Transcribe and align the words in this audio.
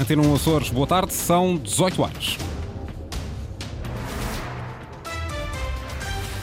Antena 0.00 0.22
1 0.22 0.34
Açores, 0.34 0.70
boa 0.70 0.86
tarde, 0.86 1.12
são 1.12 1.56
18 1.56 2.02
horas. 2.02 2.38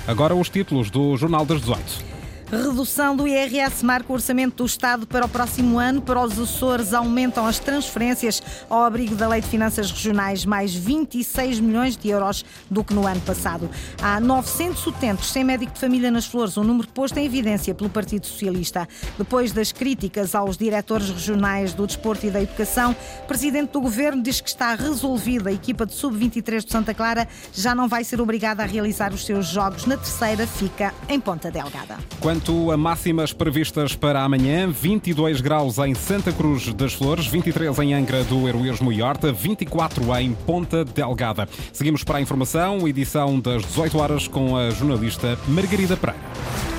Agora 0.06 0.36
os 0.36 0.50
títulos 0.50 0.92
do 0.92 1.16
Jornal 1.16 1.46
das 1.46 1.62
18. 1.62 2.15
Redução 2.52 3.16
do 3.16 3.28
IRS 3.28 3.84
marca 3.84 4.12
o 4.12 4.14
orçamento 4.14 4.58
do 4.58 4.66
Estado 4.66 5.08
para 5.08 5.26
o 5.26 5.30
próximo 5.30 5.80
ano. 5.80 6.00
Para 6.00 6.22
os 6.22 6.40
Açores, 6.40 6.94
aumentam 6.94 7.46
as 7.46 7.58
transferências 7.58 8.42
ao 8.70 8.84
abrigo 8.84 9.16
da 9.16 9.28
Lei 9.28 9.42
de 9.42 9.48
Finanças 9.48 9.90
Regionais, 9.90 10.46
mais 10.46 10.74
26 10.74 11.60
milhões 11.60 11.98
de 11.98 12.08
euros 12.10 12.46
do 12.70 12.84
que 12.84 12.94
no 12.94 13.08
ano 13.08 13.20
passado. 13.22 13.68
Há 14.00 14.20
900 14.20 14.86
utentes 14.86 15.32
sem 15.32 15.44
médico 15.44 15.74
de 15.74 15.80
família 15.80 16.12
nas 16.12 16.28
Flores, 16.28 16.56
um 16.56 16.64
número 16.64 16.88
posto 16.90 17.18
em 17.18 17.26
evidência 17.26 17.74
pelo 17.74 17.90
Partido 17.90 18.28
Socialista. 18.28 18.88
Depois 19.18 19.52
das 19.52 19.72
críticas 19.72 20.36
aos 20.36 20.56
diretores 20.56 21.10
regionais 21.10 21.74
do 21.74 21.88
Desporto 21.88 22.28
e 22.28 22.30
da 22.30 22.42
Educação, 22.42 22.96
o 23.24 23.28
Presidente 23.28 23.72
do 23.72 23.82
Governo 23.82 24.22
diz 24.22 24.40
que 24.40 24.50
está 24.50 24.76
resolvida. 24.76 25.50
A 25.50 25.54
equipa 25.54 25.84
de 25.84 25.96
Sub-23 25.96 26.64
de 26.64 26.72
Santa 26.72 26.94
Clara 26.94 27.28
já 27.52 27.74
não 27.74 27.88
vai 27.88 28.04
ser 28.04 28.22
obrigada 28.22 28.62
a 28.62 28.68
realizar 28.68 29.14
os 29.14 29.26
seus 29.26 29.48
jogos. 29.48 29.88
Na 29.88 29.98
terceira, 29.98 30.46
fica 30.46 30.94
em 31.10 31.20
Ponta 31.20 31.50
Delgada. 31.50 31.98
Quanto 32.36 32.70
a 32.70 32.76
máximas 32.76 33.32
previstas 33.32 33.96
para 33.96 34.22
amanhã, 34.22 34.70
22 34.70 35.40
graus 35.40 35.78
em 35.78 35.96
Santa 35.96 36.34
Cruz 36.34 36.74
das 36.74 36.92
Flores, 36.92 37.28
23 37.28 37.80
em 37.80 37.94
Angra 37.94 38.26
do 38.26 38.46
Heroísmo 38.46 38.92
e 38.92 39.02
Horta, 39.02 39.32
24 39.32 40.14
em 40.18 40.34
Ponta 40.34 40.84
Delgada. 40.84 41.48
Seguimos 41.72 42.04
para 42.04 42.18
a 42.18 42.22
informação, 42.22 42.86
edição 42.90 43.40
das 43.40 43.62
18 43.64 43.98
horas 43.98 44.28
com 44.28 44.58
a 44.58 44.70
jornalista 44.70 45.40
Margarida 45.48 45.96
Pereira. 45.96 46.75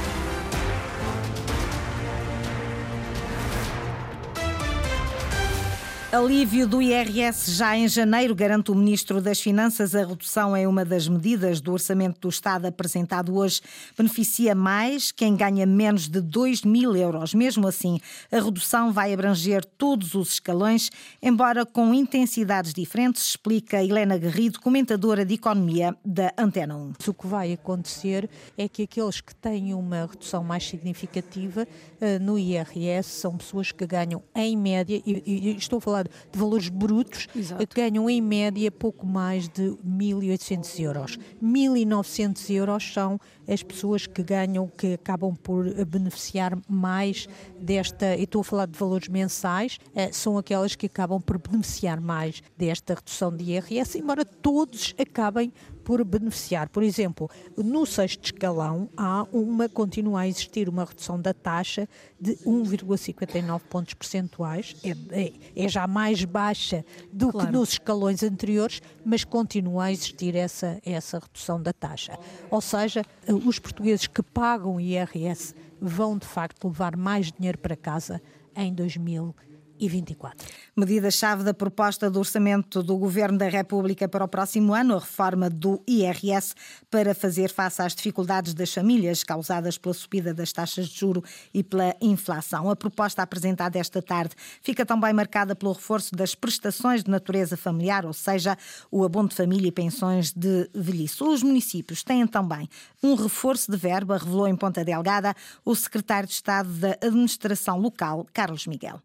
Alívio 6.16 6.66
do 6.66 6.80
IRS 6.80 7.52
já 7.52 7.77
em 7.77 7.87
janeiro, 7.87 8.34
garante 8.34 8.70
o 8.70 8.74
Ministro 8.74 9.20
das 9.20 9.38
Finanças. 9.38 9.95
A 9.95 10.02
redução 10.02 10.57
é 10.57 10.66
uma 10.66 10.82
das 10.82 11.07
medidas 11.07 11.60
do 11.60 11.74
Orçamento 11.74 12.18
do 12.23 12.30
Estado 12.30 12.65
apresentado 12.65 13.37
hoje. 13.37 13.60
Beneficia 13.99 14.54
mais 14.54 15.13
quem 15.13 15.37
ganha 15.37 15.66
menos 15.66 16.09
de 16.09 16.23
2 16.23 16.63
mil 16.63 16.96
euros. 16.96 17.35
Mesmo 17.35 17.68
assim, 17.68 18.01
a 18.32 18.41
redução 18.41 18.95
vai 18.95 19.13
abranger 19.13 19.63
todos 19.63 20.15
os 20.15 20.32
escalões, 20.32 20.91
embora 21.23 21.66
com 21.66 21.93
intensidades 21.93 22.73
diferentes, 22.73 23.21
explica 23.21 23.85
Helena 23.85 24.16
Garrido, 24.16 24.59
comentadora 24.59 25.23
de 25.23 25.35
Economia 25.35 25.95
da 26.02 26.32
Antena 26.38 26.76
1. 26.76 26.93
O 27.09 27.13
que 27.13 27.26
vai 27.26 27.52
acontecer 27.52 28.26
é 28.57 28.66
que 28.66 28.85
aqueles 28.85 29.21
que 29.21 29.35
têm 29.35 29.74
uma 29.74 30.07
redução 30.07 30.43
mais 30.43 30.66
significativa 30.66 31.69
uh, 32.01 32.24
no 32.24 32.38
IRS 32.38 33.10
são 33.10 33.37
pessoas 33.37 33.71
que 33.71 33.87
ganham, 33.87 34.23
em 34.35 34.57
média, 34.57 34.98
e 35.04 35.54
estou 35.59 35.76
a 35.76 35.82
falar 35.82 36.05
de 36.32 36.38
valores 36.38 36.68
brutos, 36.68 37.29
Exato. 37.35 37.66
ganham 37.74 38.09
em 38.09 38.21
média 38.21 38.71
pouco 38.71 39.07
mais 39.07 39.49
de 39.49 39.76
1.800 39.87 40.80
euros. 40.80 41.18
1.900 41.43 42.51
euros 42.54 42.93
são 42.93 43.21
as 43.48 43.63
pessoas 43.63 44.07
que 44.07 44.23
ganham, 44.23 44.68
que 44.68 44.95
acabam 44.95 45.35
por 45.35 45.65
beneficiar 45.85 46.59
mais 46.68 47.29
desta, 47.60 48.16
e 48.16 48.24
estou 48.24 48.40
a 48.40 48.45
falar 48.45 48.66
de 48.66 48.79
valores 48.79 49.09
mensais, 49.09 49.79
eh, 49.95 50.10
são 50.13 50.37
aquelas 50.37 50.74
que 50.74 50.87
acabam 50.87 51.21
por 51.21 51.38
beneficiar 51.38 52.01
mais 52.01 52.43
desta 52.57 52.95
redução 52.95 53.35
de 53.35 53.45
IRS, 53.45 53.98
embora 53.98 54.24
todos 54.24 54.95
acabem 54.98 55.52
por 55.87 56.02
beneficiar. 56.04 56.68
Por 56.68 56.82
exemplo, 56.82 57.30
no 57.56 57.87
sexto 57.87 58.24
escalão 58.24 58.88
há 58.96 59.24
uma, 59.32 59.68
continua 59.68 60.23
a 60.23 60.29
existir 60.29 60.68
uma 60.68 60.84
redução 60.84 61.18
da 61.18 61.32
taxa 61.32 61.88
de 62.20 62.34
1,59 62.38 63.60
pontos 63.70 63.95
percentuais, 63.95 64.75
é, 64.82 64.97
é, 65.12 65.32
é, 65.54 65.69
já 65.69 65.87
mais 65.87 66.25
baixa 66.25 66.84
do 67.12 67.31
claro. 67.31 67.47
que 67.47 67.53
nos 67.53 67.69
escalões 67.70 68.25
anteriores, 68.25 68.82
mas 69.04 69.22
continua 69.22 69.84
a 69.84 69.92
existir 69.92 70.34
essa, 70.34 70.81
essa 70.84 71.20
redução 71.20 71.62
da 71.62 71.72
taxa. 71.72 72.19
Ou 72.50 72.60
seja, 72.60 73.04
os 73.47 73.60
portugueses 73.60 74.09
que 74.09 74.25
pagam 74.25 74.80
IRS 74.80 75.54
vão 75.80 76.19
de 76.19 76.26
facto 76.26 76.66
levar 76.66 76.96
mais 76.96 77.30
dinheiro 77.30 77.58
para 77.58 77.76
casa 77.76 78.20
em 78.56 78.75
2020 78.75 79.45
e 79.78 79.88
24. 79.88 80.47
Medida-chave 80.76 81.42
da 81.42 81.54
proposta 81.54 82.10
do 82.10 82.19
orçamento 82.19 82.82
do 82.82 82.97
Governo 82.97 83.38
da 83.38 83.48
República 83.48 84.09
para 84.09 84.25
o 84.25 84.28
próximo 84.28 84.75
ano, 84.75 84.97
a 84.97 84.98
reforma 84.98 85.48
do 85.48 85.82
IRS 85.87 86.54
para 86.91 87.14
fazer 87.14 87.50
face 87.50 87.81
às 87.82 87.94
dificuldades 87.94 88.54
das 88.54 88.72
famílias 88.72 89.25
causadas 89.25 89.78
pela 89.78 89.94
subida 89.94 90.34
das 90.34 90.53
taxas 90.53 90.88
de 90.88 90.98
juro 90.98 91.22
e 91.53 91.62
pela 91.62 91.94
inflação. 92.00 92.70
A 92.70 92.76
proposta 92.76 93.22
apresentada 93.22 93.78
esta 93.78 94.03
tarde 94.03 94.34
fica 94.62 94.84
também 94.84 95.12
marcada 95.12 95.54
pelo 95.54 95.72
reforço 95.72 96.14
das 96.14 96.34
prestações 96.34 97.03
de 97.04 97.10
natureza 97.10 97.56
familiar, 97.56 98.04
ou 98.04 98.12
seja, 98.12 98.56
o 98.91 99.04
abono 99.04 99.28
de 99.28 99.34
família 99.34 99.69
e 99.69 99.72
pensões 99.72 100.32
de 100.32 100.69
velhice. 100.75 101.22
Os 101.22 101.43
municípios 101.43 102.03
têm 102.03 102.26
também 102.26 102.69
um 103.03 103.14
reforço 103.14 103.70
de 103.70 103.76
verba, 103.76 104.19
revelou 104.19 104.48
em 104.48 104.56
Ponta 104.56 104.84
Delgada 104.84 105.34
o 105.64 105.75
secretário 105.75 106.28
de 106.28 106.34
Estado 106.34 106.69
da 106.69 106.97
Administração 107.03 107.78
Local, 107.78 108.26
Carlos 108.32 108.66
Miguel 108.66 109.00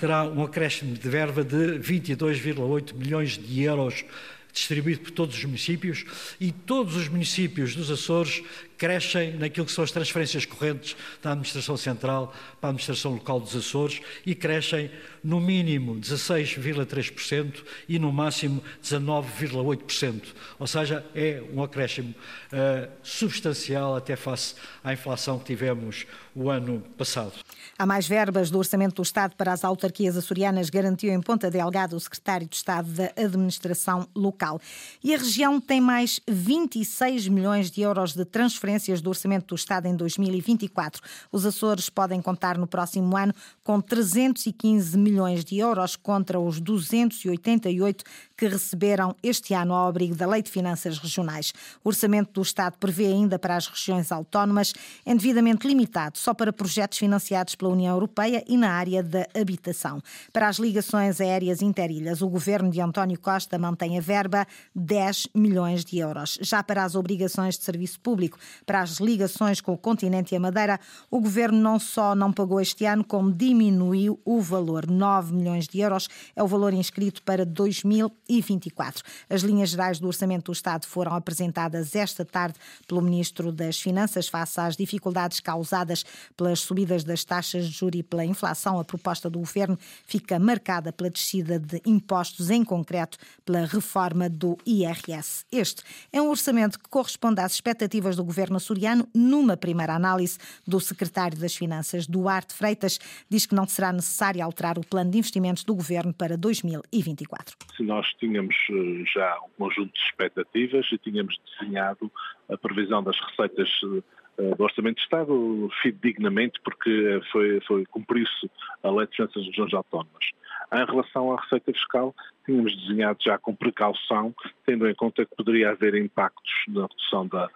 terá 0.00 0.24
um 0.24 0.42
acréscimo 0.42 0.94
de 0.94 1.08
verba 1.08 1.42
de 1.42 1.78
22,8 1.78 2.94
milhões 2.94 3.38
de 3.38 3.62
euros 3.62 4.04
distribuído 4.52 5.00
por 5.00 5.10
todos 5.12 5.36
os 5.36 5.44
municípios. 5.44 6.04
E 6.40 6.50
todos 6.52 6.96
os 6.96 7.08
municípios 7.08 7.74
dos 7.74 7.90
Açores 7.90 8.42
crescem 8.78 9.34
naquilo 9.34 9.66
que 9.66 9.72
são 9.72 9.82
as 9.82 9.90
transferências 9.90 10.46
correntes 10.46 10.96
da 11.20 11.32
Administração 11.32 11.76
Central 11.76 12.32
para 12.60 12.68
a 12.68 12.70
Administração 12.70 13.12
Local 13.14 13.40
dos 13.40 13.54
Açores 13.56 14.00
e 14.24 14.34
crescem 14.34 14.90
no 15.22 15.40
mínimo 15.40 15.96
16,3% 15.96 17.64
e 17.88 17.98
no 17.98 18.12
máximo 18.12 18.62
19,8%. 18.82 20.22
Ou 20.58 20.66
seja, 20.66 21.04
é 21.14 21.42
um 21.52 21.62
acréscimo 21.62 22.14
uh, 22.52 22.88
substancial 23.02 23.96
até 23.96 24.14
face 24.14 24.54
à 24.82 24.92
inflação 24.92 25.40
que 25.40 25.46
tivemos 25.46 26.06
o 26.34 26.48
ano 26.48 26.80
passado. 26.96 27.32
Há 27.76 27.84
mais 27.84 28.06
verbas 28.06 28.48
do 28.48 28.58
Orçamento 28.58 28.96
do 28.96 29.02
Estado 29.02 29.34
para 29.34 29.52
as 29.52 29.64
autarquias 29.64 30.16
açorianas, 30.16 30.70
garantiu 30.70 31.12
em 31.12 31.20
Ponta 31.20 31.50
Delgado 31.50 31.96
o 31.96 32.00
Secretário 32.00 32.46
de 32.46 32.54
Estado 32.54 32.88
da 32.90 33.10
Administração 33.16 34.06
Local. 34.14 34.60
E 35.02 35.12
a 35.12 35.18
região 35.18 35.60
tem 35.60 35.80
mais 35.80 36.20
26 36.28 37.26
milhões 37.26 37.70
de 37.70 37.80
euros 37.80 38.14
de 38.14 38.24
transferências 38.24 38.67
do 39.02 39.08
Orçamento 39.08 39.46
do 39.46 39.54
Estado 39.54 39.86
em 39.86 39.96
2024. 39.96 41.02
Os 41.32 41.46
Açores 41.46 41.88
podem 41.88 42.20
contar 42.20 42.58
no 42.58 42.66
próximo 42.66 43.16
ano 43.16 43.32
com 43.64 43.80
315 43.80 44.96
milhões 44.98 45.42
de 45.44 45.58
euros 45.58 45.96
contra 45.96 46.38
os 46.38 46.60
288 46.60 48.04
que 48.36 48.46
receberam 48.46 49.16
este 49.22 49.54
ano 49.54 49.72
ao 49.72 49.88
abrigo 49.88 50.14
da 50.14 50.26
Lei 50.26 50.42
de 50.42 50.50
Finanças 50.50 50.98
Regionais. 50.98 51.52
O 51.82 51.88
Orçamento 51.88 52.32
do 52.32 52.42
Estado 52.42 52.76
prevê 52.78 53.06
ainda 53.06 53.38
para 53.38 53.56
as 53.56 53.66
regiões 53.66 54.12
autónomas 54.12 54.72
devidamente 55.16 55.66
limitado 55.66 56.18
só 56.18 56.34
para 56.34 56.52
projetos 56.52 56.98
financiados 56.98 57.54
pela 57.54 57.72
União 57.72 57.94
Europeia 57.94 58.44
e 58.46 58.56
na 58.56 58.70
área 58.70 59.02
da 59.02 59.26
habitação. 59.34 60.00
Para 60.32 60.48
as 60.48 60.58
ligações 60.58 61.20
aéreas 61.20 61.62
interilhas, 61.62 62.22
o 62.22 62.28
governo 62.28 62.70
de 62.70 62.80
António 62.80 63.18
Costa 63.18 63.58
mantém 63.58 63.98
a 63.98 64.00
verba 64.00 64.46
10 64.74 65.28
milhões 65.34 65.84
de 65.84 65.98
euros. 65.98 66.38
Já 66.40 66.62
para 66.62 66.84
as 66.84 66.94
obrigações 66.94 67.58
de 67.58 67.64
serviço 67.64 67.98
público, 68.00 68.38
para 68.64 68.80
as 68.80 68.98
ligações 68.98 69.60
com 69.60 69.72
o 69.72 69.78
continente 69.78 70.32
e 70.32 70.36
a 70.36 70.40
Madeira, 70.40 70.78
o 71.10 71.20
governo 71.20 71.58
não 71.58 71.78
só 71.78 72.14
não 72.14 72.32
pagou 72.32 72.60
este 72.60 72.84
ano, 72.84 73.04
como 73.04 73.32
diminuiu 73.32 74.20
o 74.24 74.40
valor. 74.40 74.86
9 74.86 75.34
milhões 75.34 75.66
de 75.66 75.80
euros 75.80 76.08
é 76.36 76.42
o 76.42 76.46
valor 76.46 76.72
inscrito 76.72 77.22
para 77.22 77.44
2024. 77.44 79.02
As 79.28 79.42
linhas 79.42 79.70
gerais 79.70 79.98
do 79.98 80.06
Orçamento 80.06 80.46
do 80.46 80.52
Estado 80.52 80.86
foram 80.86 81.14
apresentadas 81.14 81.94
esta 81.94 82.24
tarde 82.24 82.58
pelo 82.86 83.02
Ministro 83.02 83.52
das 83.52 83.80
Finanças 83.80 84.28
face 84.28 84.60
às 84.60 84.76
dificuldades 84.76 85.40
causadas 85.40 86.04
pelas 86.36 86.60
subidas 86.60 87.04
das 87.04 87.24
taxas 87.24 87.66
de 87.66 87.72
juros 87.72 88.00
e 88.00 88.02
pela 88.02 88.24
inflação, 88.24 88.78
a 88.78 88.84
proposta 88.84 89.28
do 89.28 89.38
governo 89.38 89.78
fica 90.06 90.38
marcada 90.38 90.92
pela 90.92 91.10
descida 91.10 91.58
de 91.58 91.80
impostos, 91.84 92.50
em 92.50 92.64
concreto 92.64 93.18
pela 93.44 93.64
reforma 93.64 94.28
do 94.28 94.56
IRS. 94.64 95.44
Este 95.50 95.82
é 96.12 96.20
um 96.20 96.28
orçamento 96.28 96.78
que 96.78 96.88
corresponde 96.88 97.40
às 97.40 97.52
expectativas 97.52 98.16
do 98.16 98.24
governo 98.24 98.47
açoriano. 98.56 99.06
Numa 99.14 99.56
primeira 99.56 99.94
análise 99.94 100.38
do 100.66 100.80
secretário 100.80 101.38
das 101.38 101.54
Finanças, 101.54 102.06
Duarte 102.06 102.54
Freitas, 102.54 102.98
diz 103.28 103.46
que 103.46 103.54
não 103.54 103.66
será 103.66 103.92
necessário 103.92 104.42
alterar 104.42 104.78
o 104.78 104.86
plano 104.86 105.10
de 105.10 105.18
investimentos 105.18 105.64
do 105.64 105.74
governo 105.74 106.12
para 106.12 106.36
2024. 106.36 107.56
Se 107.76 107.82
nós 107.82 108.06
tínhamos 108.18 108.54
eh, 108.70 109.04
já 109.14 109.38
um 109.40 109.64
conjunto 109.64 109.92
de 109.92 110.00
expectativas 110.00 110.86
e 110.92 110.98
tínhamos 110.98 111.36
desenhado 111.58 112.10
a 112.48 112.56
previsão 112.56 113.02
das 113.02 113.16
receitas 113.20 113.68
eh, 113.84 114.02
eh, 114.38 114.54
do 114.54 114.64
Orçamento 114.64 114.96
de 114.96 115.02
Estado 115.02 115.68
fidedignamente 115.82 116.60
porque 116.62 117.20
foi, 117.32 117.60
foi 117.66 117.86
cumpriu-se 117.86 118.50
a 118.82 118.90
Lei 118.90 119.06
de 119.06 119.16
Finanças 119.16 119.36
das 119.36 119.46
Regiões 119.46 119.74
Autónomas. 119.74 120.24
Em 120.72 120.84
relação 120.84 121.32
à 121.32 121.40
receita 121.40 121.72
fiscal, 121.72 122.14
tínhamos 122.44 122.76
desenhado 122.76 123.18
já 123.22 123.38
com 123.38 123.54
precaução, 123.54 124.34
tendo 124.66 124.86
em 124.86 124.94
conta 124.94 125.24
que 125.24 125.34
poderia 125.34 125.70
haver 125.70 125.94
impactos 125.94 126.52
na 126.68 126.82
redução 126.82 127.26
da, 127.26 127.48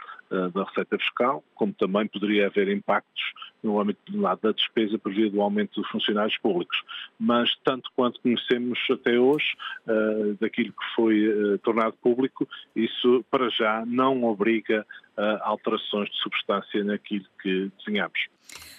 da 0.54 0.64
receita 0.64 0.98
fiscal, 0.98 1.44
como 1.54 1.72
também 1.72 2.06
poderia 2.06 2.46
haver 2.46 2.68
impactos 2.68 3.22
no 3.62 3.80
âmbito 3.80 4.00
da 4.42 4.52
despesa 4.52 4.98
previa 4.98 5.30
do 5.30 5.40
aumento 5.40 5.80
dos 5.80 5.90
funcionários 5.90 6.36
públicos. 6.38 6.76
Mas, 7.18 7.54
tanto 7.64 7.90
quanto 7.94 8.20
conhecemos 8.20 8.78
até 8.90 9.18
hoje, 9.18 9.54
uh, 9.86 10.36
daquilo 10.40 10.72
que 10.72 10.94
foi 10.96 11.28
uh, 11.28 11.58
tornado 11.58 11.94
público, 12.02 12.48
isso 12.74 13.24
para 13.30 13.48
já 13.50 13.84
não 13.86 14.24
obriga 14.24 14.84
a 15.16 15.48
alterações 15.48 16.08
de 16.08 16.16
substância 16.16 16.82
naquilo 16.82 17.26
que 17.42 17.70
desenhamos. 17.78 18.18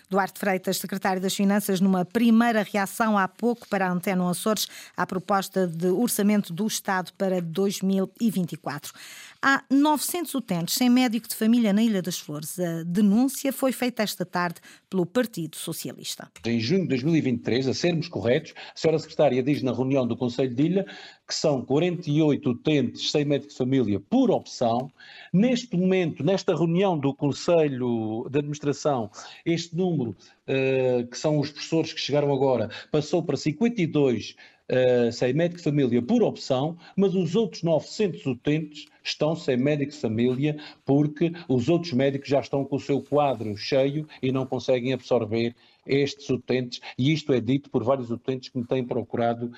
Duarte 0.09 0.39
Freitas, 0.39 0.77
secretário 0.77 1.21
das 1.21 1.35
Finanças, 1.35 1.79
numa 1.79 2.05
primeira 2.05 2.63
reação 2.63 3.17
há 3.17 3.27
pouco 3.27 3.67
para 3.67 3.87
a 3.87 3.91
Antena 3.91 4.29
Açores 4.29 4.67
à 4.95 5.05
proposta 5.07 5.65
de 5.65 5.87
orçamento 5.87 6.53
do 6.53 6.67
Estado 6.67 7.11
para 7.17 7.41
2024. 7.41 8.93
Há 9.45 9.61
900 9.69 10.33
utentes 10.35 10.75
sem 10.75 10.89
médico 10.89 11.27
de 11.27 11.35
família 11.35 11.73
na 11.73 11.83
Ilha 11.83 12.01
das 12.01 12.17
Flores. 12.17 12.57
A 12.57 12.81
denúncia 12.83 13.51
foi 13.51 13.73
feita 13.73 14.01
esta 14.01 14.25
tarde 14.25 14.61
pelo 14.89 15.05
Partido 15.05 15.57
Socialista. 15.57 16.31
Em 16.45 16.61
junho 16.61 16.83
de 16.83 16.87
2023, 16.87 17.67
a 17.67 17.73
sermos 17.73 18.07
corretos, 18.07 18.53
a 18.55 18.71
senhora 18.73 18.97
secretária 18.99 19.43
diz 19.43 19.61
na 19.61 19.73
reunião 19.73 20.07
do 20.07 20.15
Conselho 20.15 20.55
de 20.55 20.63
Ilha 20.63 20.85
que 21.27 21.35
são 21.35 21.61
48 21.61 22.49
utentes 22.49 23.11
sem 23.11 23.25
médico 23.25 23.51
de 23.51 23.57
família 23.57 23.99
por 23.99 24.31
opção. 24.31 24.89
Neste 25.33 25.75
momento, 25.75 26.23
nesta 26.23 26.55
reunião 26.55 26.97
do 26.97 27.13
Conselho 27.13 28.25
de 28.29 28.39
Administração, 28.39 29.11
este 29.45 29.75
número, 29.75 30.11
uh, 30.11 31.05
que 31.07 31.17
são 31.17 31.39
os 31.39 31.49
professores 31.49 31.91
que 31.91 31.99
chegaram 31.99 32.31
agora, 32.31 32.69
passou 32.89 33.21
para 33.21 33.35
52 33.35 34.35
uh, 34.71 35.11
sem 35.11 35.33
médico 35.33 35.57
de 35.57 35.63
família 35.63 36.01
por 36.01 36.23
opção, 36.23 36.77
mas 36.95 37.15
os 37.15 37.35
outros 37.35 37.63
900 37.63 38.25
utentes 38.25 38.85
estão 39.03 39.35
sem 39.35 39.57
médico 39.57 39.91
de 39.91 39.97
família 39.97 40.57
porque 40.85 41.31
os 41.47 41.69
outros 41.69 41.93
médicos 41.93 42.29
já 42.29 42.39
estão 42.39 42.63
com 42.63 42.75
o 42.75 42.79
seu 42.79 43.01
quadro 43.01 43.55
cheio 43.57 44.07
e 44.21 44.31
não 44.31 44.45
conseguem 44.45 44.93
absorver 44.93 45.55
estes 45.85 46.29
utentes, 46.29 46.79
e 46.97 47.11
isto 47.11 47.33
é 47.33 47.41
dito 47.41 47.69
por 47.69 47.83
vários 47.83 48.09
utentes 48.09 48.49
que 48.49 48.57
me 48.57 48.65
têm 48.65 48.85
procurado, 48.85 49.51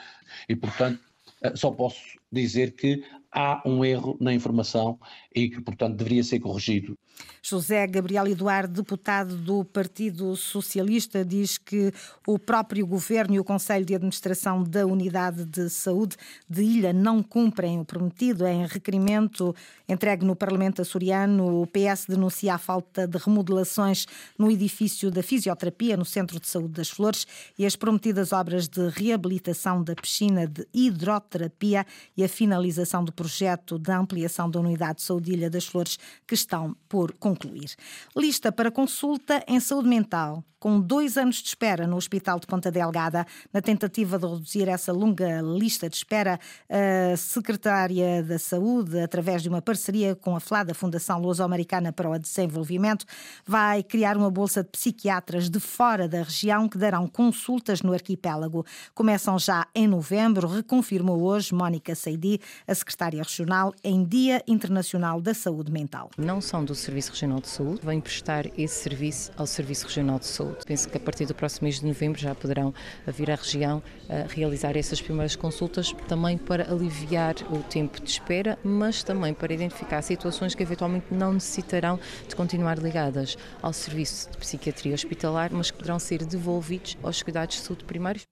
e 0.49 0.55
portanto 0.55 0.99
eh, 1.41 1.55
só 1.55 1.69
posso 1.69 2.01
dizer 2.35 2.75
que 2.75 3.03
há 3.35 3.61
um 3.65 3.83
erro 3.83 4.17
na 4.21 4.33
informação 4.33 4.97
e 5.33 5.49
que, 5.49 5.61
portanto, 5.61 5.97
deveria 5.97 6.23
ser 6.23 6.39
corrigido. 6.39 6.97
José 7.41 7.85
Gabriel 7.85 8.27
Eduardo, 8.27 8.81
deputado 8.81 9.37
do 9.37 9.63
Partido 9.63 10.35
Socialista, 10.35 11.23
diz 11.23 11.57
que 11.57 11.91
o 12.25 12.39
próprio 12.39 12.87
governo 12.87 13.35
e 13.35 13.39
o 13.39 13.43
Conselho 13.43 13.85
de 13.85 13.93
Administração 13.93 14.63
da 14.63 14.85
Unidade 14.85 15.45
de 15.45 15.69
Saúde 15.69 16.17
de 16.49 16.63
Ilha 16.63 16.91
não 16.91 17.21
cumprem 17.21 17.79
o 17.79 17.85
prometido. 17.85 18.47
Em 18.47 18.65
requerimento 18.65 19.55
entregue 19.88 20.25
no 20.25 20.35
Parlamento 20.35 20.81
açoriano, 20.81 21.61
o 21.61 21.67
PS 21.67 22.05
denuncia 22.09 22.55
a 22.55 22.57
falta 22.57 23.07
de 23.07 23.17
remodelações 23.17 24.07
no 24.39 24.49
edifício 24.49 25.11
da 25.11 25.21
fisioterapia 25.21 25.95
no 25.95 26.05
Centro 26.05 26.39
de 26.39 26.47
Saúde 26.47 26.73
das 26.73 26.89
Flores 26.89 27.27
e 27.59 27.65
as 27.65 27.75
prometidas 27.75 28.33
obras 28.33 28.67
de 28.67 28.89
reabilitação 28.89 29.83
da 29.83 29.93
piscina 29.93 30.47
de 30.47 30.67
hidroterapia 30.73 31.85
e 32.17 32.23
a 32.25 32.30
finalização 32.30 33.04
do 33.04 33.12
projeto 33.12 33.80
de 33.80 33.92
ampliação 33.92 34.50
da 34.50 34.60
Unidade 34.60 34.98
de 34.98 35.04
Saúde 35.04 35.31
Ilha 35.33 35.50
das 35.50 35.66
Flores 35.66 35.98
que 36.27 36.33
estão 36.33 36.75
por 36.89 37.13
concluir. 37.13 37.75
Lista 38.16 38.51
para 38.51 38.72
consulta 38.72 39.44
em 39.48 39.60
saúde 39.60 39.88
mental 39.88 40.44
com 40.66 40.81
dois 40.81 41.16
anos 41.16 41.44
de 41.44 41.48
espera 41.50 41.86
no 41.86 41.95
Hospital 41.95 42.39
de 42.39 42.48
Ponta 42.48 42.72
Delgada. 42.72 43.24
Na 43.54 43.62
tentativa 43.62 44.18
de 44.18 44.25
reduzir 44.25 44.68
essa 44.68 44.92
longa 44.92 45.39
lista 45.39 45.88
de 45.88 45.95
espera, 45.95 46.39
a 46.68 47.16
Secretária 47.16 48.24
da 48.24 48.39
Saúde, 48.39 49.00
através 49.00 49.44
de 49.44 49.50
uma 49.50 49.62
parceria 49.62 50.16
com 50.16 50.36
a 50.36 50.39
FLADA, 50.39 50.74
Fundação 50.74 51.19
Luso-Americana 51.19 51.94
para 51.94 52.10
o 52.10 52.18
Desenvolvimento, 52.18 53.06
vai 53.45 53.83
criar 53.83 54.18
uma 54.18 54.31
bolsa 54.31 54.63
de 54.63 54.69
psiquiatras 54.69 55.51
de 55.51 55.60
fora 55.60 56.07
da 56.07 56.24
região 56.24 56.68
que 56.68 56.80
darão 56.80 57.07
consultas 57.07 57.83
no 57.83 57.94
arquipélago. 57.94 58.66
Começam 58.95 59.38
já 59.38 59.68
em 59.75 59.88
novembro, 59.88 60.48
reconfirmou 60.48 61.22
hoje 61.22 61.54
Mónica 61.54 61.94
Seidi, 62.15 62.39
a 62.67 62.73
secretária 62.73 63.21
regional, 63.21 63.73
em 63.83 64.03
Dia 64.03 64.41
Internacional 64.47 65.21
da 65.21 65.33
Saúde 65.33 65.71
Mental. 65.71 66.09
Não 66.17 66.39
são 66.39 66.63
do 66.63 66.73
Serviço 66.73 67.12
Regional 67.12 67.41
de 67.41 67.50
Saúde, 67.50 67.81
vêm 67.83 68.00
prestar 68.00 68.45
esse 68.57 68.83
serviço 68.83 69.31
ao 69.38 69.45
Serviço 69.45 69.85
Regional 69.85 70.17
de 70.17 70.25
Saúde. 70.25 70.59
Penso 70.65 70.89
que 70.89 70.97
a 70.97 71.00
partir 71.00 71.25
do 71.25 71.35
próximo 71.35 71.65
mês 71.65 71.79
de 71.79 71.85
novembro 71.85 72.19
já 72.19 72.33
poderão 72.33 72.73
vir 73.07 73.29
à 73.29 73.35
região 73.35 73.83
a 74.09 74.31
realizar 74.33 74.77
essas 74.77 75.01
primeiras 75.01 75.35
consultas, 75.35 75.94
também 76.07 76.38
para 76.38 76.71
aliviar 76.71 77.35
o 77.51 77.62
tempo 77.63 78.01
de 78.01 78.09
espera, 78.09 78.57
mas 78.63 79.03
também 79.03 79.33
para 79.33 79.53
identificar 79.53 80.01
situações 80.01 80.56
que 80.56 80.63
eventualmente 80.63 81.07
não 81.12 81.33
necessitarão 81.33 82.00
de 82.27 82.35
continuar 82.35 82.77
ligadas 82.77 83.38
ao 83.62 83.73
serviço 83.73 84.31
de 84.31 84.38
psiquiatria 84.38 84.94
hospitalar, 84.94 85.51
mas 85.51 85.69
que 85.69 85.77
poderão 85.77 86.00
ser 86.00 86.23
devolvidos 86.25 86.97
aos 87.03 87.21
cuidados 87.21 87.57
de 87.57 87.62
saúde 87.62 87.83
primários 87.83 88.25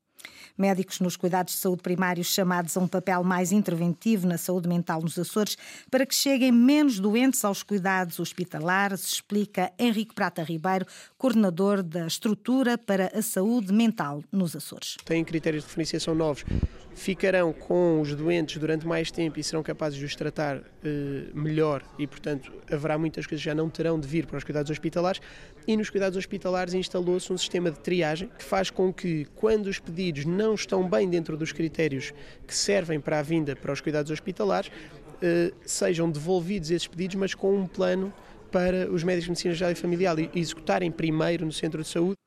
médicos 0.57 0.99
nos 0.99 1.15
cuidados 1.15 1.53
de 1.53 1.59
saúde 1.59 1.81
primários 1.81 2.27
chamados 2.27 2.75
a 2.77 2.79
um 2.79 2.87
papel 2.87 3.23
mais 3.23 3.51
interventivo 3.51 4.27
na 4.27 4.37
saúde 4.37 4.67
mental 4.67 5.01
nos 5.01 5.17
Açores 5.17 5.57
para 5.89 6.05
que 6.05 6.15
cheguem 6.15 6.51
menos 6.51 6.99
doentes 6.99 7.43
aos 7.43 7.63
cuidados 7.63 8.19
hospitalares, 8.19 9.03
explica 9.05 9.71
Henrique 9.77 10.13
Prata 10.13 10.43
Ribeiro, 10.43 10.85
coordenador 11.17 11.81
da 11.81 12.07
estrutura 12.07 12.77
para 12.77 13.11
a 13.17 13.21
saúde 13.21 13.73
mental 13.73 14.23
nos 14.31 14.55
Açores. 14.55 14.97
Tem 15.05 15.23
critérios 15.23 15.63
de 15.63 15.67
diferenciação 15.67 16.13
novos 16.13 16.43
ficarão 16.95 17.51
com 17.51 18.01
os 18.01 18.13
doentes 18.15 18.57
durante 18.57 18.85
mais 18.85 19.09
tempo 19.11 19.39
e 19.39 19.43
serão 19.43 19.63
capazes 19.63 19.97
de 19.97 20.05
os 20.05 20.15
tratar 20.15 20.57
eh, 20.57 21.29
melhor 21.33 21.83
e, 21.97 22.05
portanto, 22.05 22.51
haverá 22.71 22.97
muitas 22.97 23.25
coisas 23.25 23.43
que 23.43 23.49
já 23.49 23.55
não 23.55 23.69
terão 23.69 23.99
de 23.99 24.07
vir 24.07 24.25
para 24.25 24.37
os 24.37 24.43
cuidados 24.43 24.69
hospitalares. 24.69 25.19
E 25.67 25.75
nos 25.75 25.89
cuidados 25.89 26.17
hospitalares 26.17 26.73
instalou-se 26.73 27.31
um 27.31 27.37
sistema 27.37 27.71
de 27.71 27.79
triagem 27.79 28.29
que 28.37 28.43
faz 28.43 28.69
com 28.69 28.93
que, 28.93 29.25
quando 29.35 29.67
os 29.67 29.79
pedidos 29.79 30.25
não 30.25 30.53
estão 30.53 30.87
bem 30.87 31.09
dentro 31.09 31.35
dos 31.37 31.51
critérios 31.51 32.13
que 32.45 32.55
servem 32.55 32.99
para 32.99 33.19
a 33.19 33.21
vinda 33.21 33.55
para 33.55 33.71
os 33.71 33.81
cuidados 33.81 34.11
hospitalares, 34.11 34.71
eh, 35.21 35.51
sejam 35.65 36.09
devolvidos 36.09 36.69
esses 36.69 36.87
pedidos, 36.87 37.15
mas 37.15 37.33
com 37.33 37.55
um 37.55 37.65
plano 37.65 38.13
para 38.51 38.91
os 38.91 39.03
médicos 39.03 39.25
de 39.25 39.31
medicina 39.31 39.53
geral 39.55 39.71
e 39.71 39.75
familiar 39.75 40.15
executarem 40.35 40.91
primeiro 40.91 41.45
no 41.45 41.51
centro 41.51 41.81
de 41.81 41.87
saúde 41.87 42.22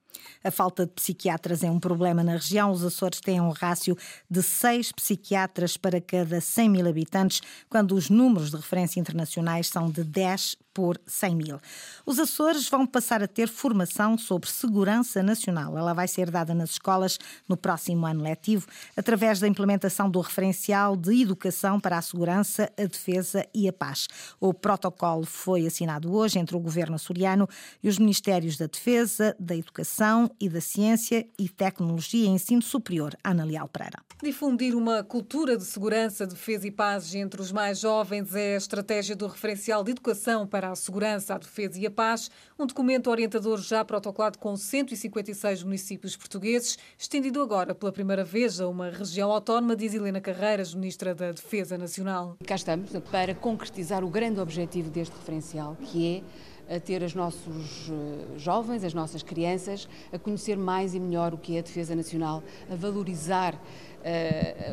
a 0.47 0.51
falta 0.51 0.87
de 0.87 0.93
psiquiatras 0.93 1.65
é 1.65 1.71
um 1.71 1.81
problema 1.81 2.23
na 2.23 2.33
região. 2.33 2.71
Os 2.71 2.85
Açores 2.85 3.21
têm 3.21 3.41
um 3.41 3.51
rácio 3.51 3.97
de 4.31 4.43
seis 4.43 4.93
psiquiatras 4.93 5.77
para 5.77 6.01
cada 6.01 6.41
100 6.41 6.69
mil 6.69 6.89
habitantes, 6.89 7.43
quando 7.69 7.97
os 7.97 8.09
números 8.09 8.51
de 8.51 8.57
referência 8.57 9.01
internacionais 9.01 9.67
são 9.67 9.91
de 9.91 10.05
10 10.05 10.57
por 10.77 11.01
100 11.07 11.35
mil. 11.35 11.59
Os 12.05 12.19
Açores 12.19 12.69
vão 12.69 12.87
passar 12.87 13.23
a 13.23 13.27
ter 13.27 13.49
formação 13.49 14.19
sobre 14.19 14.51
segurança 14.51 15.23
nacional. 15.23 15.79
Ela 15.79 15.95
vai 15.95 16.07
ser 16.07 16.31
dada 16.31 16.55
nas 16.55 16.73
escolas 16.73 17.19
no 17.49 17.57
próximo 17.57 18.05
ano 18.05 18.23
letivo, 18.23 18.67
através 18.95 19.41
da 19.41 19.49
implementação 19.49 20.11
do 20.11 20.21
referencial 20.21 20.95
de 20.95 21.23
educação 21.23 21.81
para 21.81 21.97
a 21.97 22.03
segurança, 22.03 22.71
a 22.77 22.85
defesa 22.85 23.47
e 23.55 23.67
a 23.67 23.73
paz. 23.73 24.07
O 24.39 24.53
protocolo 24.53 25.25
foi 25.25 25.67
assinado 25.67 26.13
hoje 26.13 26.39
entre 26.39 26.55
o 26.55 26.61
governo 26.61 26.97
açoriano 26.97 27.49
e 27.83 27.89
os 27.89 27.99
Ministérios 27.99 28.59
da 28.59 28.67
Defesa, 28.67 29.35
da 29.41 29.57
Educação 29.57 30.31
e 30.39 30.47
da 30.47 30.61
Ciência 30.61 31.27
e 31.39 31.49
Tecnologia 31.49 32.27
e 32.27 32.29
Ensino 32.29 32.61
Superior, 32.61 33.17
Ana 33.25 33.47
Leal 33.47 33.67
Pereira. 33.67 34.03
Difundir 34.23 34.75
uma 34.75 35.03
cultura 35.03 35.57
de 35.57 35.65
segurança, 35.65 36.27
defesa 36.27 36.67
e 36.67 36.71
paz 36.71 37.15
entre 37.15 37.41
os 37.41 37.51
mais 37.51 37.81
jovens 37.81 38.35
é 38.35 38.55
a 38.55 38.59
estratégia 38.59 39.17
do 39.17 39.27
referencial 39.27 39.83
de 39.83 39.93
educação 39.93 40.47
para 40.47 40.66
para 40.67 40.73
a 40.73 40.77
Segurança, 40.77 41.35
a 41.35 41.39
Defesa 41.39 41.79
e 41.79 41.87
a 41.87 41.91
Paz, 41.91 42.31
um 42.59 42.67
documento 42.67 43.09
orientador 43.09 43.59
já 43.59 43.85
protocolado 43.85 44.39
com 44.39 44.57
156 44.57 45.63
municípios 45.63 46.17
portugueses, 46.17 46.77
estendido 46.99 47.41
agora 47.41 47.75
pela 47.75 47.93
primeira 47.93 48.25
vez 48.25 48.61
a 48.61 48.67
uma 48.67 48.91
região 48.91 49.31
autónoma, 49.31 49.77
diz 49.77 49.95
Helena 49.95 50.21
Carreiras, 50.21 50.75
Ministra 50.75 51.15
da 51.15 51.31
Defesa 51.31 51.79
Nacional. 51.79 52.37
Cá 52.45 52.57
estamos 52.57 52.91
para 53.11 53.35
concretizar 53.35 54.03
o 54.03 54.11
grande 54.11 54.41
objetivo 54.41 54.91
deste 54.91 55.15
referencial, 55.15 55.77
que 55.77 56.17
é 56.17 56.23
a 56.69 56.81
ter 56.81 57.03
os 57.03 57.15
nossos 57.15 57.91
eh, 57.91 58.39
jovens, 58.39 58.83
as 58.85 58.93
nossas 58.93 59.23
crianças, 59.23 59.89
a 60.13 60.19
conhecer 60.19 60.57
mais 60.57 60.95
e 60.95 61.01
melhor 61.01 61.33
o 61.35 61.39
que 61.39 61.57
é 61.57 61.61
a 61.61 61.63
defesa 61.63 61.95
nacional, 61.95 62.43
a 62.71 62.75
valorizar 62.75 63.59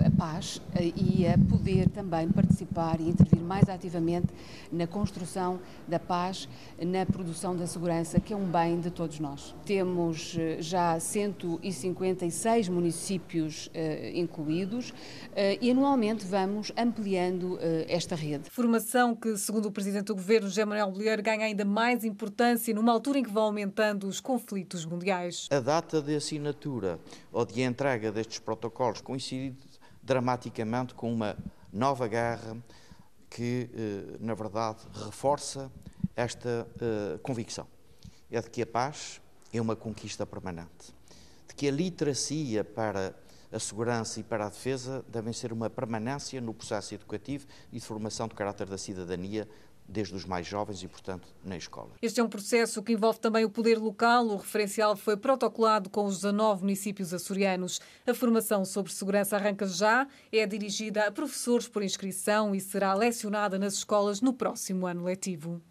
a 0.06 0.12
paz 0.16 0.62
e 0.96 1.26
a 1.26 1.36
poder 1.50 1.90
também 1.90 2.30
participar 2.30 3.02
e 3.02 3.10
intervir 3.10 3.42
mais 3.42 3.68
ativamente 3.68 4.28
na 4.72 4.86
construção 4.86 5.60
da 5.88 5.98
paz, 5.98 6.48
na 6.80 7.04
produção 7.04 7.56
da 7.56 7.66
segurança, 7.66 8.20
que 8.20 8.32
é 8.32 8.36
um 8.36 8.46
bem 8.46 8.80
de 8.80 8.92
todos 8.92 9.20
nós. 9.20 9.56
Temos 9.66 10.38
eh, 10.38 10.58
já 10.60 11.00
156 11.00 12.70
municípios 12.70 13.72
incluídos 14.14 14.94
e 15.60 15.72
anualmente 15.72 16.26
vamos 16.26 16.72
ampliando 16.78 17.58
esta 17.88 18.16
rede. 18.16 18.50
Formação 18.50 19.16
que, 19.16 19.36
segundo 19.38 19.66
o 19.68 19.72
Presidente 19.72 20.06
do 20.06 20.16
Governo, 20.16 20.48
José 20.48 20.64
Manuel 20.64 20.92
Bolheiro, 20.92 21.24
ganha 21.24 21.46
ainda 21.46 21.66
mais 21.66 21.83
importância 21.92 22.74
numa 22.74 22.92
altura 22.92 23.20
em 23.20 23.24
que 23.24 23.30
vão 23.30 23.44
aumentando 23.44 24.08
os 24.08 24.22
conflitos 24.22 24.86
mundiais. 24.86 25.48
A 25.52 25.60
data 25.60 26.02
de 26.02 26.16
assinatura 26.16 27.00
ou 27.32 27.46
de 27.46 27.62
entrega 27.62 28.12
destes 28.12 28.40
protocolos 28.40 29.02
coincide 29.02 29.58
dramaticamente 30.02 30.94
com 30.94 31.12
uma 31.12 31.36
nova 31.72 32.08
guerra 32.08 32.58
que, 33.30 33.70
eh, 33.74 34.18
na 34.20 34.34
verdade, 34.34 34.80
reforça 35.06 35.72
esta 36.16 36.68
eh, 36.80 37.20
convicção. 37.24 37.68
É 38.30 38.40
de 38.40 38.50
que 38.50 38.62
a 38.62 38.68
paz 38.68 39.20
é 39.52 39.60
uma 39.60 39.75
conquista 39.75 40.25
permanente. 40.25 40.94
De 41.48 41.56
que 41.56 41.68
a 41.68 41.72
literacia 41.72 42.63
para 42.63 43.13
a 43.52 43.60
segurança 43.60 44.20
e 44.20 44.24
para 44.24 44.48
a 44.48 44.50
defesa 44.50 45.06
devem 45.08 45.32
ser 45.32 45.54
uma 45.54 45.70
permanência 45.70 46.42
no 46.42 46.54
processo 46.54 46.96
educativo 46.96 47.46
e 47.72 47.80
de 47.80 47.86
formação 47.86 48.28
de 48.28 48.34
caráter 48.34 48.68
da 48.68 48.78
cidadania 48.78 49.48
desde 49.88 50.16
os 50.16 50.25
mais 50.25 50.46
jovens 50.48 50.82
e, 50.84 50.88
portanto, 50.88 51.28
na 51.44 51.58
escola. 51.58 51.92
Este 52.02 52.20
é 52.20 52.24
um 52.24 52.30
processo 52.30 52.82
que 52.82 52.94
envolve 52.94 53.20
também 53.20 53.46
o 53.46 53.50
poder 53.50 53.78
local. 53.78 54.25
O 54.28 54.38
referencial 54.38 54.96
foi 54.96 55.18
protocolado 55.18 55.90
com 55.90 56.06
os 56.06 56.18
19 56.18 56.62
municípios 56.62 57.13
açorianos. 57.13 57.80
A 58.08 58.13
formação 58.13 58.66
sobre 58.66 58.92
segurança 58.92 59.36
arranca 59.36 59.68
já, 59.68 60.08
é 60.32 60.46
dirigida 60.46 61.08
a 61.08 61.12
professores 61.12 61.68
por 61.68 61.84
inscrição 61.84 62.56
e 62.56 62.60
será 62.60 62.94
lecionada 62.94 63.60
nas 63.60 63.74
escolas 63.75 64.22
no 64.22 64.34
próximo 64.34 64.88
ano 64.88 65.04
letivo. 65.04 65.62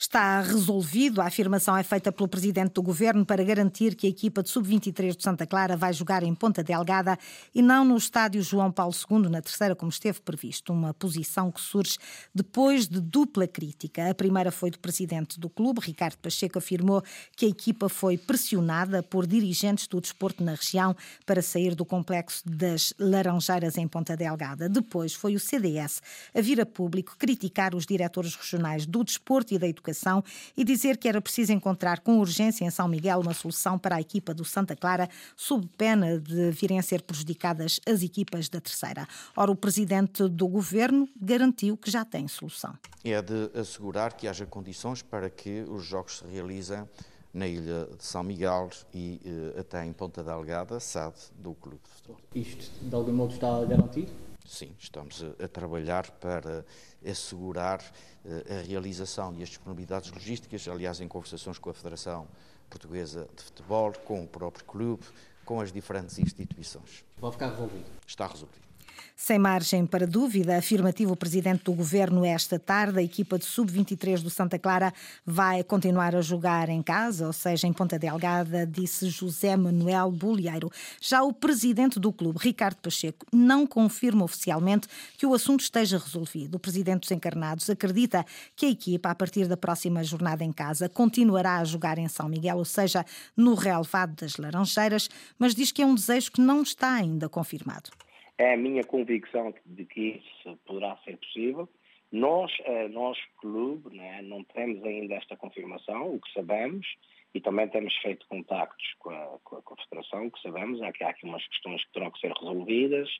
Está 0.00 0.40
resolvido. 0.40 1.20
A 1.20 1.26
afirmação 1.26 1.76
é 1.76 1.82
feita 1.82 2.12
pelo 2.12 2.28
presidente 2.28 2.74
do 2.74 2.82
governo 2.82 3.26
para 3.26 3.42
garantir 3.42 3.96
que 3.96 4.06
a 4.06 4.10
equipa 4.10 4.44
de 4.44 4.48
sub-23 4.48 5.16
de 5.16 5.22
Santa 5.24 5.44
Clara 5.44 5.76
vai 5.76 5.92
jogar 5.92 6.22
em 6.22 6.32
Ponta 6.36 6.62
Delgada 6.62 7.18
e 7.52 7.60
não 7.60 7.84
no 7.84 7.96
estádio 7.96 8.40
João 8.40 8.70
Paulo 8.70 8.94
II, 8.94 9.28
na 9.28 9.42
terceira, 9.42 9.74
como 9.74 9.90
esteve 9.90 10.20
previsto. 10.20 10.72
Uma 10.72 10.94
posição 10.94 11.50
que 11.50 11.60
surge 11.60 11.98
depois 12.32 12.86
de 12.86 13.00
dupla 13.00 13.48
crítica. 13.48 14.08
A 14.08 14.14
primeira 14.14 14.52
foi 14.52 14.70
do 14.70 14.78
presidente 14.78 15.40
do 15.40 15.50
clube, 15.50 15.80
Ricardo 15.80 16.16
Pacheco, 16.18 16.58
afirmou 16.58 17.02
que 17.34 17.46
a 17.46 17.48
equipa 17.48 17.88
foi 17.88 18.16
pressionada 18.16 19.02
por 19.02 19.26
dirigentes 19.26 19.88
do 19.88 20.00
desporto 20.00 20.44
na 20.44 20.54
região 20.54 20.94
para 21.26 21.42
sair 21.42 21.74
do 21.74 21.84
complexo 21.84 22.48
das 22.48 22.94
Laranjeiras 23.00 23.76
em 23.76 23.88
Ponta 23.88 24.16
Delgada. 24.16 24.68
Depois 24.68 25.12
foi 25.12 25.34
o 25.34 25.40
CDS 25.40 26.00
a 26.32 26.40
vir 26.40 26.60
a 26.60 26.66
público 26.66 27.16
criticar 27.18 27.74
os 27.74 27.84
diretores 27.84 28.36
regionais 28.36 28.86
do 28.86 29.02
desporto 29.02 29.47
e 29.54 29.58
da 29.58 29.68
educação 29.68 30.22
e 30.56 30.64
dizer 30.64 30.96
que 30.96 31.08
era 31.08 31.20
preciso 31.20 31.52
encontrar 31.52 32.00
com 32.00 32.18
urgência 32.18 32.64
em 32.64 32.70
São 32.70 32.88
Miguel 32.88 33.20
uma 33.20 33.34
solução 33.34 33.78
para 33.78 33.96
a 33.96 34.00
equipa 34.00 34.34
do 34.34 34.44
Santa 34.44 34.74
Clara, 34.74 35.08
sob 35.36 35.68
pena 35.76 36.18
de 36.18 36.50
virem 36.50 36.78
a 36.78 36.82
ser 36.82 37.02
prejudicadas 37.02 37.80
as 37.86 38.02
equipas 38.02 38.48
da 38.48 38.60
terceira. 38.60 39.06
Ora, 39.36 39.50
o 39.50 39.56
presidente 39.56 40.28
do 40.28 40.48
governo 40.48 41.08
garantiu 41.20 41.76
que 41.76 41.90
já 41.90 42.04
tem 42.04 42.26
solução. 42.28 42.74
É 43.04 43.20
de 43.22 43.50
assegurar 43.58 44.14
que 44.14 44.28
haja 44.28 44.46
condições 44.46 45.02
para 45.02 45.30
que 45.30 45.64
os 45.68 45.84
jogos 45.84 46.18
se 46.18 46.26
realizem 46.26 46.84
na 47.32 47.46
ilha 47.46 47.88
de 47.96 48.04
São 48.04 48.22
Miguel 48.22 48.70
e 48.92 49.20
uh, 49.24 49.60
até 49.60 49.84
em 49.84 49.92
Ponta 49.92 50.22
Delgada, 50.22 50.80
sede 50.80 51.14
do 51.38 51.54
Clube 51.54 51.80
de 51.84 51.90
Futebol. 51.90 52.20
Isto, 52.34 52.70
de 52.82 52.94
algum 52.94 53.12
modo, 53.12 53.34
está 53.34 53.64
garantido? 53.64 54.10
Sim, 54.48 54.74
estamos 54.78 55.22
a, 55.22 55.44
a 55.44 55.48
trabalhar 55.48 56.10
para 56.12 56.64
assegurar 57.06 57.80
uh, 58.24 58.58
a 58.58 58.62
realização 58.62 59.34
e 59.34 59.42
as 59.42 59.50
disponibilidades 59.50 60.10
logísticas, 60.10 60.66
aliás, 60.66 61.00
em 61.02 61.06
conversações 61.06 61.58
com 61.58 61.68
a 61.68 61.74
Federação 61.74 62.26
Portuguesa 62.70 63.28
de 63.36 63.42
Futebol, 63.42 63.92
com 64.06 64.24
o 64.24 64.26
próprio 64.26 64.64
clube, 64.64 65.04
com 65.44 65.60
as 65.60 65.70
diferentes 65.70 66.18
instituições. 66.18 67.04
Vai 67.18 67.30
ficar 67.30 67.50
resolvido? 67.50 67.86
Está 68.06 68.26
resolvido. 68.26 68.67
Sem 69.16 69.38
margem 69.38 69.84
para 69.84 70.06
dúvida, 70.06 70.56
afirmativo 70.56 71.12
o 71.12 71.16
presidente 71.16 71.64
do 71.64 71.72
governo 71.72 72.24
esta 72.24 72.58
tarde, 72.58 72.98
a 72.98 73.02
equipa 73.02 73.38
de 73.38 73.44
sub-23 73.44 74.22
do 74.22 74.30
Santa 74.30 74.58
Clara 74.58 74.92
vai 75.26 75.62
continuar 75.64 76.14
a 76.14 76.22
jogar 76.22 76.68
em 76.68 76.82
casa, 76.82 77.26
ou 77.26 77.32
seja, 77.32 77.66
em 77.66 77.72
Ponta 77.72 77.98
Delgada, 77.98 78.66
disse 78.66 79.08
José 79.08 79.56
Manuel 79.56 80.10
Bolieiro. 80.10 80.70
Já 81.00 81.22
o 81.22 81.32
presidente 81.32 81.98
do 81.98 82.12
clube, 82.12 82.38
Ricardo 82.40 82.76
Pacheco, 82.76 83.26
não 83.32 83.66
confirma 83.66 84.24
oficialmente 84.24 84.88
que 85.16 85.26
o 85.26 85.34
assunto 85.34 85.60
esteja 85.60 85.98
resolvido. 85.98 86.54
O 86.54 86.58
presidente 86.58 87.00
dos 87.00 87.10
encarnados 87.10 87.68
acredita 87.68 88.24
que 88.54 88.66
a 88.66 88.70
equipa, 88.70 89.10
a 89.10 89.14
partir 89.14 89.46
da 89.46 89.56
próxima 89.56 90.04
jornada 90.04 90.44
em 90.44 90.52
casa, 90.52 90.88
continuará 90.88 91.58
a 91.58 91.64
jogar 91.64 91.98
em 91.98 92.08
São 92.08 92.28
Miguel, 92.28 92.58
ou 92.58 92.64
seja, 92.64 93.04
no 93.36 93.54
relevado 93.54 94.14
das 94.14 94.36
Laranjeiras, 94.36 95.08
mas 95.38 95.54
diz 95.54 95.72
que 95.72 95.82
é 95.82 95.86
um 95.86 95.94
desejo 95.94 96.32
que 96.32 96.40
não 96.40 96.62
está 96.62 96.92
ainda 96.92 97.28
confirmado. 97.28 97.90
É 98.38 98.54
a 98.54 98.56
minha 98.56 98.84
convicção 98.84 99.52
de 99.66 99.84
que 99.84 100.22
isso 100.22 100.56
poderá 100.64 100.96
ser 100.98 101.16
possível. 101.18 101.68
Nós, 102.10 102.50
eh, 102.64 102.88
nós 102.88 103.18
clube, 103.38 103.94
né, 103.94 104.22
não 104.22 104.42
temos 104.44 104.82
ainda 104.84 105.16
esta 105.16 105.36
confirmação, 105.36 106.14
o 106.14 106.20
que 106.20 106.32
sabemos, 106.32 106.86
e 107.34 107.40
também 107.40 107.68
temos 107.68 107.94
feito 107.96 108.26
contactos 108.28 108.94
com 108.98 109.10
a, 109.10 109.38
com 109.44 109.74
a, 109.74 109.84
Federação, 109.84 110.26
o 110.26 110.30
que 110.30 110.40
sabemos 110.40 110.80
é 110.80 110.90
que 110.92 111.04
há 111.04 111.10
aqui 111.10 111.26
umas 111.26 111.46
questões 111.48 111.84
que 111.84 111.92
terão 111.92 112.10
que 112.10 112.20
ser 112.20 112.32
resolvidas, 112.32 113.10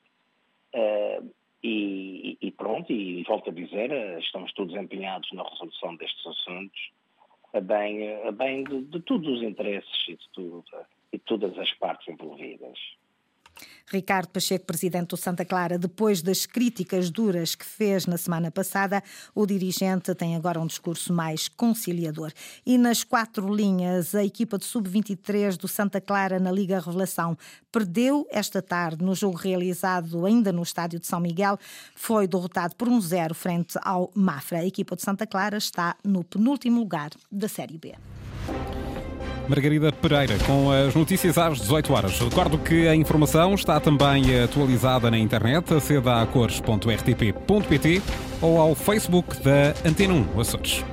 uh, 0.73 1.31
e, 1.61 2.37
e, 2.41 2.51
pronto, 2.51 2.91
e 2.91 3.21
volto 3.23 3.49
a 3.49 3.53
dizer, 3.53 3.91
eh, 3.91 4.19
estamos 4.19 4.53
todos 4.53 4.73
empenhados 4.75 5.29
na 5.33 5.43
resolução 5.43 5.95
destes 5.97 6.25
assuntos, 6.25 6.91
a 7.53 7.59
bem, 7.59 8.13
a 8.23 8.31
bem 8.31 8.63
de, 8.63 8.81
de 8.83 9.01
todos 9.01 9.27
os 9.27 9.43
interesses 9.43 10.07
e 10.07 10.15
de, 10.15 10.29
tudo, 10.29 10.63
e 11.11 11.17
de 11.17 11.23
todas 11.25 11.57
as 11.59 11.71
partes 11.73 12.07
envolvidas. 12.07 12.79
Ricardo 13.87 14.29
Pacheco, 14.29 14.65
presidente 14.65 15.09
do 15.09 15.17
Santa 15.17 15.43
Clara, 15.43 15.79
depois 15.79 16.21
das 16.21 16.45
críticas 16.45 17.09
duras 17.09 17.55
que 17.55 17.65
fez 17.65 18.05
na 18.05 18.17
semana 18.17 18.51
passada, 18.51 19.03
o 19.33 19.45
dirigente 19.45 20.13
tem 20.13 20.35
agora 20.35 20.59
um 20.59 20.67
discurso 20.67 21.11
mais 21.11 21.47
conciliador. 21.47 22.31
E 22.65 22.77
nas 22.77 23.03
quatro 23.03 23.53
linhas, 23.53 24.13
a 24.13 24.23
equipa 24.23 24.57
de 24.57 24.65
sub-23 24.65 25.57
do 25.57 25.67
Santa 25.67 25.99
Clara 25.99 26.39
na 26.39 26.51
Liga 26.51 26.79
Revelação 26.79 27.37
perdeu 27.71 28.27
esta 28.29 28.61
tarde 28.61 29.03
no 29.03 29.15
jogo 29.15 29.37
realizado 29.37 30.25
ainda 30.25 30.51
no 30.51 30.61
estádio 30.61 30.99
de 30.99 31.07
São 31.07 31.19
Miguel. 31.19 31.57
Foi 31.95 32.27
derrotado 32.27 32.75
por 32.75 32.87
um 32.87 33.01
zero 33.01 33.33
frente 33.33 33.77
ao 33.81 34.11
Mafra. 34.13 34.59
A 34.59 34.65
equipa 34.65 34.95
de 34.95 35.01
Santa 35.01 35.25
Clara 35.25 35.57
está 35.57 35.95
no 36.03 36.23
penúltimo 36.23 36.79
lugar 36.79 37.11
da 37.31 37.47
Série 37.47 37.77
B. 37.77 37.95
Margarida 39.49 39.91
Pereira, 39.91 40.37
com 40.45 40.71
as 40.71 40.93
notícias 40.93 41.37
às 41.37 41.59
18 41.59 41.91
horas. 41.93 42.19
Recordo 42.19 42.57
que 42.59 42.87
a 42.87 42.95
informação 42.95 43.55
está 43.55 43.79
também 43.79 44.41
atualizada 44.41 45.09
na 45.09 45.17
internet, 45.17 45.73
aceda 45.73 46.21
a 46.21 46.25
cores.rtp.pt 46.27 48.01
ou 48.41 48.61
ao 48.61 48.75
Facebook 48.75 49.41
da 49.41 49.73
Antena 49.83 50.13
1 50.13 50.39
Açores. 50.39 50.85